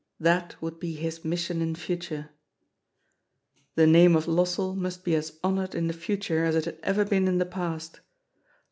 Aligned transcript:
That 0.19 0.59
would 0.63 0.79
be 0.79 0.95
his 0.95 1.23
mission 1.23 1.61
in 1.61 1.75
future. 1.75 2.31
The 3.75 3.85
name 3.85 4.15
of 4.15 4.25
Lossell 4.25 4.75
must 4.75 5.03
be 5.03 5.13
as 5.13 5.37
honoured 5.43 5.75
in 5.75 5.85
the 5.85 5.93
future 5.93 6.43
as 6.43 6.55
it 6.55 6.65
had 6.65 6.79
ever 6.81 7.05
been 7.05 7.27
in 7.27 7.37
the 7.37 7.45
past. 7.45 7.99